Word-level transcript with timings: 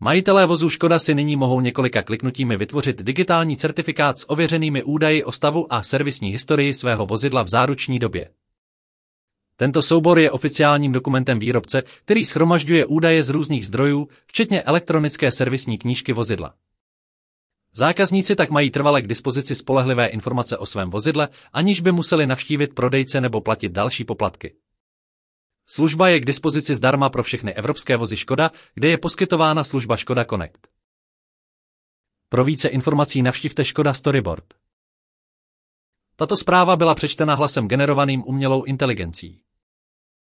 Majitelé 0.00 0.46
vozů 0.46 0.70
Škoda 0.70 0.98
si 0.98 1.14
nyní 1.14 1.36
mohou 1.36 1.60
několika 1.60 2.02
kliknutími 2.02 2.56
vytvořit 2.56 3.02
digitální 3.02 3.56
certifikát 3.56 4.18
s 4.18 4.30
ověřenými 4.30 4.82
údaji 4.82 5.24
o 5.24 5.32
stavu 5.32 5.72
a 5.72 5.82
servisní 5.82 6.30
historii 6.30 6.74
svého 6.74 7.06
vozidla 7.06 7.42
v 7.42 7.48
záruční 7.48 7.98
době. 7.98 8.30
Tento 9.56 9.82
soubor 9.82 10.18
je 10.18 10.30
oficiálním 10.30 10.92
dokumentem 10.92 11.38
výrobce, 11.38 11.82
který 12.04 12.24
schromažďuje 12.24 12.86
údaje 12.86 13.22
z 13.22 13.28
různých 13.30 13.66
zdrojů, 13.66 14.08
včetně 14.26 14.62
elektronické 14.62 15.30
servisní 15.30 15.78
knížky 15.78 16.12
vozidla. 16.12 16.54
Zákazníci 17.74 18.36
tak 18.36 18.50
mají 18.50 18.70
trvale 18.70 19.02
k 19.02 19.06
dispozici 19.06 19.54
spolehlivé 19.54 20.06
informace 20.06 20.58
o 20.58 20.66
svém 20.66 20.90
vozidle, 20.90 21.28
aniž 21.52 21.80
by 21.80 21.92
museli 21.92 22.26
navštívit 22.26 22.74
prodejce 22.74 23.20
nebo 23.20 23.40
platit 23.40 23.72
další 23.72 24.04
poplatky. 24.04 24.54
Služba 25.70 26.08
je 26.08 26.20
k 26.20 26.24
dispozici 26.24 26.74
zdarma 26.74 27.10
pro 27.10 27.22
všechny 27.22 27.54
evropské 27.54 27.96
vozy 27.96 28.16
Škoda, 28.16 28.50
kde 28.74 28.88
je 28.88 28.98
poskytována 28.98 29.64
služba 29.64 29.96
Škoda 29.96 30.24
Connect. 30.24 30.68
Pro 32.28 32.44
více 32.44 32.68
informací 32.68 33.22
navštivte 33.22 33.64
Škoda 33.64 33.94
Storyboard. 33.94 34.44
Tato 36.16 36.36
zpráva 36.36 36.76
byla 36.76 36.94
přečtena 36.94 37.34
hlasem 37.34 37.68
generovaným 37.68 38.22
umělou 38.26 38.64
inteligencí. 38.64 39.40